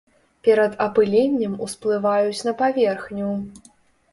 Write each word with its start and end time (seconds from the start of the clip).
Перад 0.45 0.71
апыленнем 0.85 1.53
усплываюць 1.67 2.45
на 2.49 2.57
паверхню. 2.63 3.31